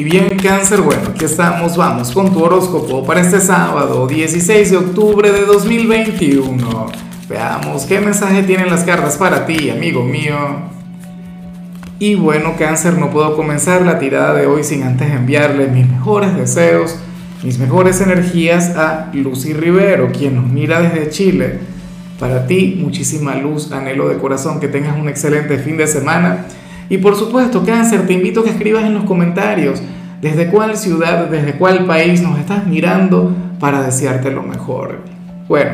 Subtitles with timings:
[0.00, 4.76] Y bien, cáncer, bueno, aquí estamos, vamos con tu horóscopo para este sábado, 16 de
[4.78, 6.86] octubre de 2021.
[7.28, 10.38] Veamos qué mensaje tienen las cartas para ti, amigo mío.
[11.98, 16.34] Y bueno, cáncer, no puedo comenzar la tirada de hoy sin antes enviarle mis mejores
[16.34, 16.96] deseos,
[17.42, 21.58] mis mejores energías a Lucy Rivero, quien nos mira desde Chile.
[22.18, 26.46] Para ti, muchísima luz, anhelo de corazón, que tengas un excelente fin de semana
[26.90, 29.80] y por supuesto, cáncer, te invito a que escribas en los comentarios
[30.20, 34.98] desde cuál ciudad, desde cuál país nos estás mirando para desearte lo mejor.
[35.48, 35.72] Bueno,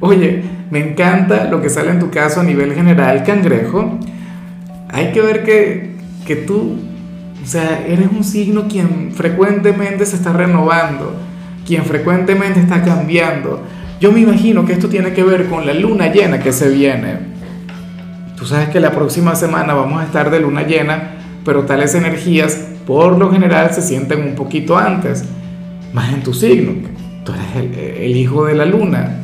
[0.00, 3.98] oye, me encanta lo que sale en tu caso a nivel general, cangrejo.
[4.90, 6.78] Hay que ver que, que tú,
[7.42, 11.14] o sea, eres un signo quien frecuentemente se está renovando,
[11.66, 13.62] quien frecuentemente está cambiando.
[14.00, 17.34] Yo me imagino que esto tiene que ver con la luna llena que se viene.
[18.36, 21.12] Tú sabes que la próxima semana vamos a estar de luna llena,
[21.44, 25.24] pero tales energías por lo general se sienten un poquito antes,
[25.92, 26.72] más en tu signo.
[27.24, 29.20] Tú eres el, hijo de la luna.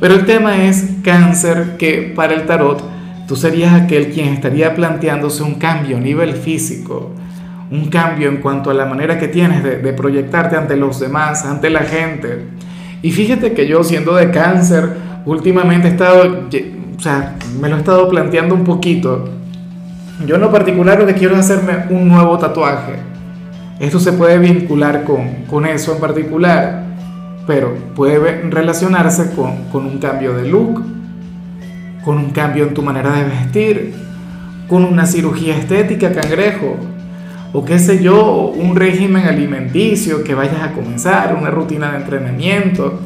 [0.00, 2.82] Pero el tema es cáncer, que para el tarot
[3.26, 7.12] tú serías aquel quien estaría planteándose un cambio a nivel físico,
[7.70, 11.44] un cambio en cuanto a la manera que tienes de, de proyectarte ante los demás,
[11.44, 12.44] ante la gente.
[13.02, 14.90] Y fíjate que yo siendo de cáncer,
[15.24, 16.46] últimamente he estado
[16.96, 19.28] o sea, me lo he estado planteando un poquito.
[20.24, 22.94] Yo en lo particular lo que quiero es hacerme un nuevo tatuaje.
[23.78, 26.84] Esto se puede vincular con, con eso en particular,
[27.46, 30.82] pero puede relacionarse con, con un cambio de look,
[32.02, 33.94] con un cambio en tu manera de vestir,
[34.68, 36.76] con una cirugía estética, cangrejo,
[37.52, 43.00] o qué sé yo, un régimen alimenticio que vayas a comenzar, una rutina de entrenamiento.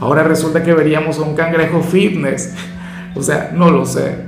[0.00, 2.54] Ahora resulta que veríamos a un cangrejo fitness
[3.14, 4.24] o sea, no lo sé,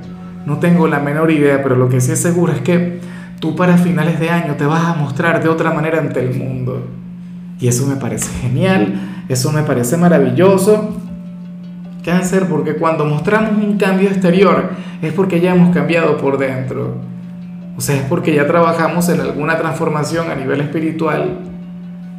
[0.47, 3.01] no tengo la menor idea, pero lo que sí es seguro es que
[3.41, 6.87] tú para finales de año te vas a mostrar de otra manera ante el mundo.
[7.61, 10.97] Y eso me parece genial, eso me parece maravilloso.
[12.05, 14.71] Cáncer, porque cuando mostramos un cambio exterior
[15.03, 16.95] es porque ya hemos cambiado por dentro.
[17.77, 21.41] O sea, es porque ya trabajamos en alguna transformación a nivel espiritual,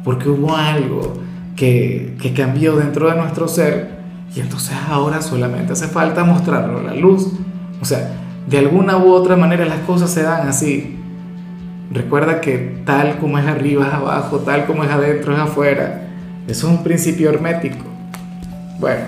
[0.04, 1.14] porque hubo algo
[1.56, 3.98] que, que cambió dentro de nuestro ser
[4.36, 7.32] y entonces ahora solamente hace falta mostrarlo la luz.
[7.80, 8.10] O sea,
[8.46, 10.96] de alguna u otra manera las cosas se dan así.
[11.90, 16.02] Recuerda que tal como es arriba es abajo, tal como es adentro es afuera.
[16.46, 17.84] Eso es un principio hermético.
[18.78, 19.04] Bueno,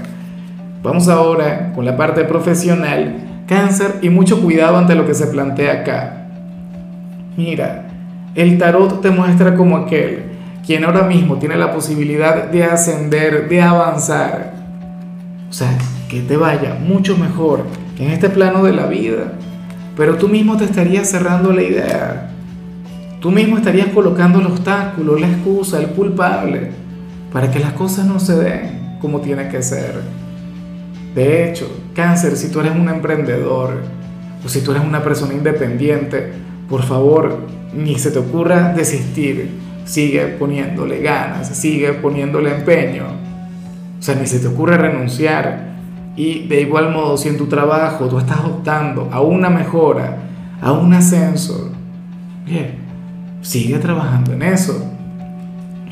[0.82, 3.44] vamos ahora con la parte profesional.
[3.46, 6.26] Cáncer y mucho cuidado ante lo que se plantea acá.
[7.36, 7.86] Mira,
[8.34, 10.30] el tarot te muestra como aquel
[10.64, 14.52] quien ahora mismo tiene la posibilidad de ascender, de avanzar,
[15.48, 15.76] o sea,
[16.08, 17.64] que te vaya mucho mejor
[18.00, 19.32] en este plano de la vida.
[19.96, 22.30] Pero tú mismo te estarías cerrando la idea.
[23.20, 26.70] Tú mismo estarías colocando el obstáculo, la excusa, el culpable,
[27.32, 30.00] para que las cosas no se den como tiene que ser.
[31.14, 33.82] De hecho, cáncer, si tú eres un emprendedor
[34.44, 36.32] o si tú eres una persona independiente,
[36.68, 39.50] por favor, ni se te ocurra desistir.
[39.84, 43.30] Sigue poniéndole ganas, sigue poniéndole empeño
[44.00, 45.69] o sea, ni se te ocurre renunciar.
[46.16, 50.18] Y de igual modo, si en tu trabajo tú estás optando a una mejora,
[50.60, 51.72] a un ascenso,
[52.44, 52.76] bien,
[53.42, 54.84] sigue trabajando en eso.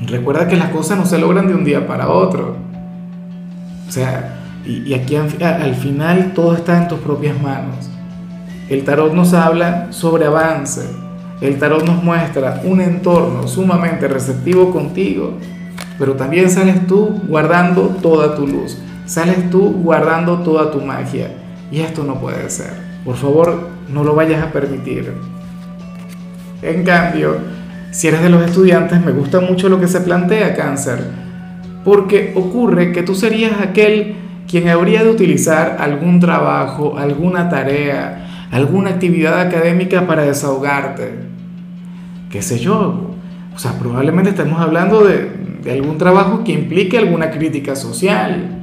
[0.06, 2.56] Recuerda que las cosas no se logran de un día para otro.
[3.88, 4.36] O sea,
[4.66, 7.88] y, aquí al final todo está en tus propias manos.
[8.68, 10.82] El tarot nos habla sobre avance.
[11.40, 15.34] El tarot nos muestra un entorno sumamente receptivo contigo
[15.98, 21.30] pero también sales tú guardando toda tu luz, sales tú guardando toda tu magia.
[21.72, 22.72] Y esto no puede ser.
[23.04, 25.12] Por favor, no lo vayas a permitir.
[26.60, 27.38] En cambio,
[27.90, 31.02] si eres de los estudiantes, me gusta mucho lo que se plantea cáncer,
[31.84, 34.16] porque ocurre que tú serías aquel
[34.46, 41.14] quien habría de utilizar algún trabajo, alguna tarea, alguna actividad académica para desahogarte.
[42.30, 43.12] ¿Qué sé yo?
[43.54, 45.30] O sea, probablemente estemos hablando de,
[45.62, 48.57] de algún trabajo que implique alguna crítica social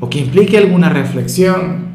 [0.00, 1.86] o que implique alguna reflexión.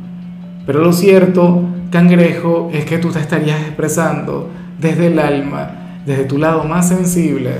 [0.65, 4.49] Pero lo cierto, cangrejo, es que tú te estarías expresando
[4.79, 7.51] desde el alma, desde tu lado más sensible.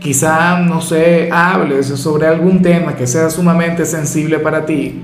[0.00, 5.00] Quizá, no sé, hables sobre algún tema que sea sumamente sensible para ti.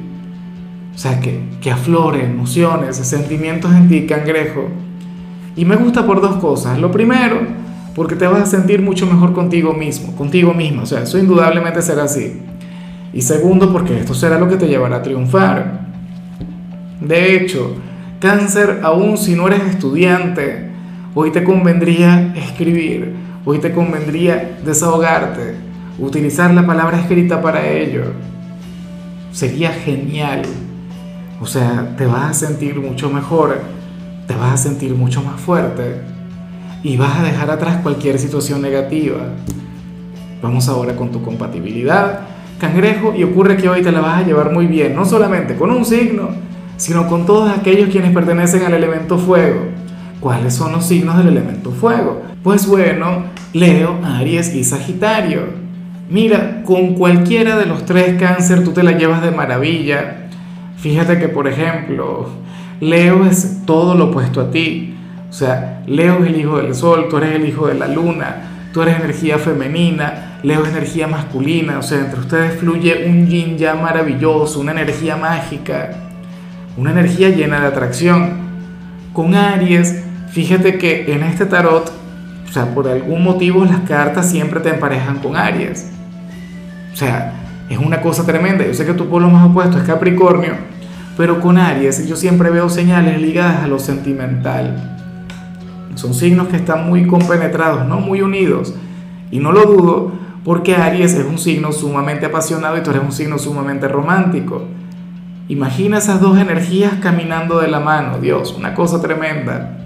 [0.95, 4.69] O sea, que, que aflore emociones, sentimientos en ti, cangrejo.
[5.57, 6.79] Y me gusta por dos cosas.
[6.79, 7.41] Lo primero,
[7.95, 11.83] porque te vas a sentir mucho mejor contigo mismo, contigo mismo, o sea, eso indudablemente
[11.83, 12.41] será así.
[13.13, 15.89] Y segundo, porque esto será lo que te llevará a triunfar.
[17.01, 17.77] De hecho,
[18.21, 20.71] cáncer, aún si no eres estudiante,
[21.15, 25.55] hoy te convendría escribir hoy te convendría desahogarte,
[25.99, 28.13] utilizar la palabra escrita para ello.
[29.33, 30.43] Sería genial.
[31.41, 33.61] O sea, te vas a sentir mucho mejor,
[34.27, 36.03] te vas a sentir mucho más fuerte
[36.83, 39.21] y vas a dejar atrás cualquier situación negativa.
[40.43, 42.21] Vamos ahora con tu compatibilidad,
[42.61, 45.71] cangrejo, y ocurre que hoy te la vas a llevar muy bien, no solamente con
[45.71, 46.29] un signo,
[46.77, 49.67] sino con todos aquellos quienes pertenecen al elemento fuego.
[50.21, 52.23] ¿Cuáles son los signos del elemento fuego?
[52.43, 53.25] Pues bueno,
[53.55, 55.41] Leo, Aries y Sagitario.
[56.11, 60.29] Mira, con cualquiera de los tres cáncer tú te la llevas de maravilla.
[60.77, 62.29] Fíjate que, por ejemplo,
[62.81, 64.95] Leo es todo lo opuesto a ti.
[65.29, 68.69] O sea, Leo es el hijo del sol, tú eres el hijo de la luna,
[68.73, 71.79] tú eres energía femenina, Leo es energía masculina.
[71.79, 75.91] O sea, entre ustedes fluye un yin ya maravilloso, una energía mágica,
[76.77, 78.51] una energía llena de atracción.
[79.13, 82.01] Con Aries, fíjate que en este tarot
[82.51, 85.89] o sea, por algún motivo las cartas siempre te emparejan con Aries.
[86.93, 87.33] O sea,
[87.69, 88.67] es una cosa tremenda.
[88.67, 90.55] Yo sé que tu polo más opuesto es Capricornio,
[91.17, 94.99] pero con Aries yo siempre veo señales ligadas a lo sentimental.
[95.95, 98.75] Son signos que están muy compenetrados, no muy unidos.
[99.31, 100.13] Y no lo dudo
[100.45, 104.65] porque Aries es un signo sumamente apasionado y tú eres un signo sumamente romántico.
[105.49, 109.79] Imagina esas dos energías caminando de la mano, Dios, una cosa tremenda.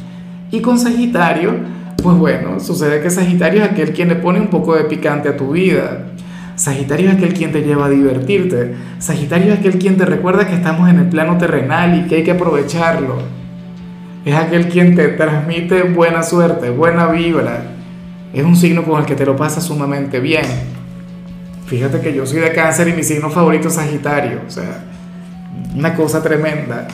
[0.51, 1.55] Y con Sagitario,
[2.03, 5.37] pues bueno, sucede que Sagitario es aquel quien le pone un poco de picante a
[5.37, 6.07] tu vida.
[6.55, 8.75] Sagitario es aquel quien te lleva a divertirte.
[8.99, 12.25] Sagitario es aquel quien te recuerda que estamos en el plano terrenal y que hay
[12.25, 13.17] que aprovecharlo.
[14.25, 17.74] Es aquel quien te transmite buena suerte, buena vibra.
[18.35, 20.45] Es un signo con el que te lo pasas sumamente bien.
[21.67, 24.41] Fíjate que yo soy de cáncer y mi signo favorito es Sagitario.
[24.47, 24.85] O sea,
[25.75, 26.89] una cosa tremenda.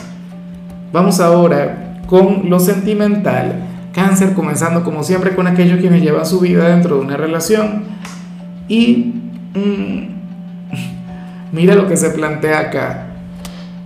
[0.93, 6.69] Vamos ahora con lo sentimental Cáncer comenzando como siempre con aquellos quienes llevan su vida
[6.69, 7.83] dentro de una relación.
[8.67, 9.13] Y
[9.53, 10.07] mm,
[11.51, 13.07] mira lo que se plantea acá.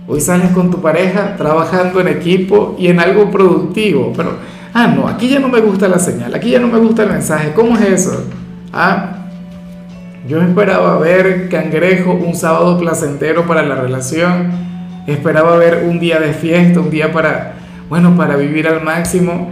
[0.08, 4.36] Hoy sales con tu pareja trabajando en equipo y en algo productivo, pero,
[4.72, 7.10] ah, no, aquí ya no me gusta la señal, aquí ya no me gusta el
[7.10, 7.52] mensaje.
[7.54, 8.24] ¿Cómo es eso?
[8.72, 9.28] Ah,
[10.28, 14.50] yo esperaba ver cangrejo un sábado placentero para la relación,
[15.06, 17.54] esperaba ver un día de fiesta, un día para,
[17.88, 19.50] bueno, para vivir al máximo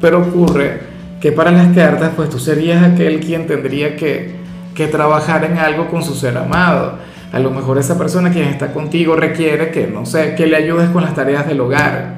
[0.00, 0.80] pero ocurre
[1.20, 4.36] que para las cartas, pues tú serías aquel quien tendría que,
[4.74, 6.94] que trabajar en algo con su ser amado.
[7.32, 10.90] A lo mejor esa persona quien está contigo requiere que, no sé, que le ayudes
[10.90, 12.14] con las tareas del hogar.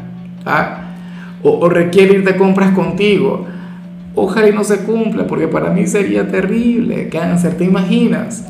[0.47, 0.79] ¿ah?
[1.43, 3.47] O, requiere ir de compras contigo.
[4.15, 7.09] Ojalá y no se cumpla, porque para mí sería terrible.
[7.09, 8.47] Cáncer, ¿te imaginas?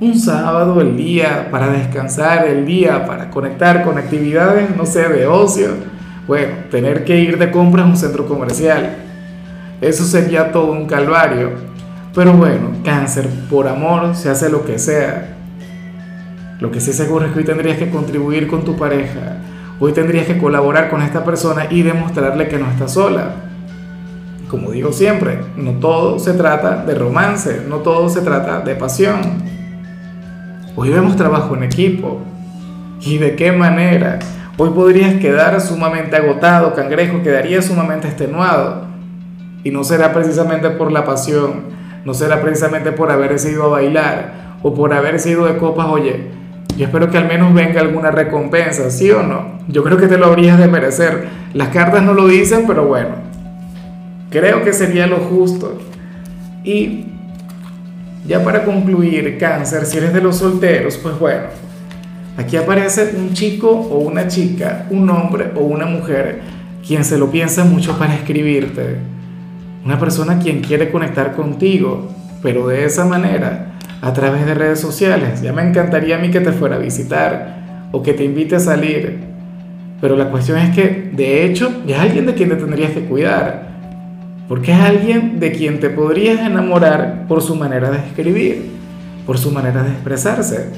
[0.00, 5.26] Un sábado, el día para descansar, el día para conectar con actividades, no sé, de
[5.26, 5.96] ocio
[6.26, 8.96] bueno, tener que ir de compras a un centro comercial.
[9.80, 11.52] Eso sería todo un calvario.
[12.14, 15.35] Pero bueno, cáncer, por amor se hace lo que sea.
[16.58, 19.38] Lo que sí seguro es que hoy tendrías que contribuir con tu pareja.
[19.78, 23.32] Hoy tendrías que colaborar con esta persona y demostrarle que no está sola.
[24.48, 29.20] Como digo siempre, no todo se trata de romance, no todo se trata de pasión.
[30.76, 32.20] Hoy vemos trabajo en equipo.
[33.02, 34.18] ¿Y de qué manera?
[34.56, 38.86] Hoy podrías quedar sumamente agotado, cangrejo, quedaría sumamente extenuado.
[39.62, 41.64] Y no será precisamente por la pasión,
[42.06, 46.30] no será precisamente por haber ido a bailar o por haber ido de copas, oye,
[46.76, 49.58] yo espero que al menos venga alguna recompensa, ¿sí o no?
[49.68, 51.26] Yo creo que te lo habrías de merecer.
[51.54, 53.16] Las cartas no lo dicen, pero bueno,
[54.30, 55.78] creo que sería lo justo.
[56.64, 57.06] Y
[58.26, 61.44] ya para concluir, cáncer, si eres de los solteros, pues bueno,
[62.36, 66.42] Aquí aparece un chico o una chica, un hombre o una mujer,
[66.86, 68.98] quien se lo piensa mucho para escribirte.
[69.84, 72.08] Una persona quien quiere conectar contigo,
[72.42, 73.75] pero de esa manera,
[74.06, 75.42] a través de redes sociales.
[75.42, 78.60] Ya me encantaría a mí que te fuera a visitar o que te invite a
[78.60, 79.18] salir.
[80.00, 83.66] Pero la cuestión es que, de hecho, es alguien de quien te tendrías que cuidar.
[84.48, 88.70] Porque es alguien de quien te podrías enamorar por su manera de escribir,
[89.26, 90.68] por su manera de expresarse.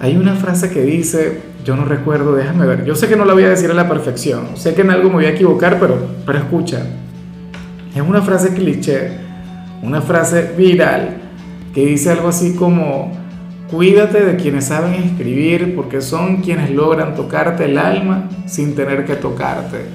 [0.00, 3.34] Hay una frase que dice, yo no recuerdo, déjame ver, yo sé que no la
[3.34, 5.96] voy a decir a la perfección, sé que en algo me voy a equivocar, pero,
[6.26, 6.82] pero escucha,
[7.94, 9.12] es una frase cliché,
[9.80, 11.21] una frase viral,
[11.72, 13.12] que dice algo así como,
[13.70, 19.16] cuídate de quienes saben escribir porque son quienes logran tocarte el alma sin tener que
[19.16, 19.86] tocarte.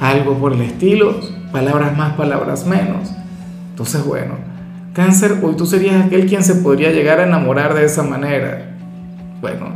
[0.00, 1.20] Algo por el estilo,
[1.52, 3.10] palabras más, palabras menos.
[3.70, 4.34] Entonces, bueno,
[4.92, 8.74] cáncer, hoy tú serías aquel quien se podría llegar a enamorar de esa manera
[9.44, 9.66] bueno,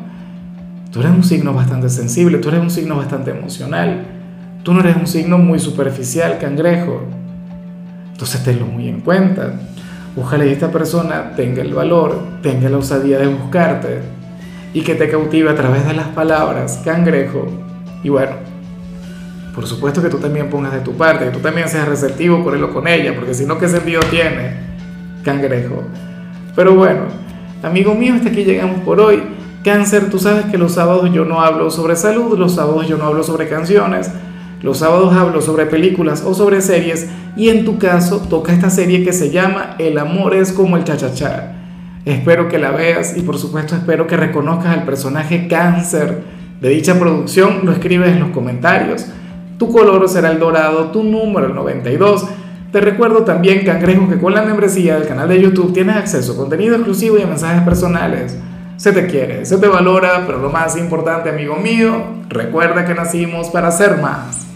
[0.90, 4.02] tú eres un signo bastante sensible, tú eres un signo bastante emocional,
[4.62, 7.02] tú no eres un signo muy superficial, cangrejo.
[8.12, 9.52] Entonces tenlo muy en cuenta.
[10.17, 14.00] Ojalá y esta persona tenga el valor, tenga la osadía de buscarte
[14.73, 17.47] y que te cautive a través de las palabras, cangrejo.
[18.03, 18.33] Y bueno,
[19.55, 22.55] por supuesto que tú también pongas de tu parte, que tú también seas receptivo con
[22.55, 24.53] él o con ella, porque si no, ¿qué sentido tiene,
[25.25, 25.83] cangrejo?
[26.55, 27.03] Pero bueno,
[27.62, 29.23] amigo mío, hasta aquí llegamos por hoy.
[29.65, 33.05] Cáncer, tú sabes que los sábados yo no hablo sobre salud, los sábados yo no
[33.05, 34.11] hablo sobre canciones,
[34.61, 39.05] los sábados hablo sobre películas o sobre series y en tu caso toca esta serie
[39.05, 41.55] que se llama El amor es como el chachachá.
[42.05, 46.23] Espero que la veas y por supuesto espero que reconozcas al personaje cáncer
[46.61, 47.61] de dicha producción.
[47.62, 49.07] Lo escribes en los comentarios.
[49.59, 52.27] Tu color será el dorado, tu número el 92.
[52.73, 56.37] Te recuerdo también, cangrejo, que con la membresía del canal de YouTube tienes acceso a
[56.37, 58.37] contenido exclusivo y a mensajes personales.
[58.77, 63.49] Se te quiere, se te valora, pero lo más importante, amigo mío, recuerda que nacimos
[63.49, 64.48] para ser más.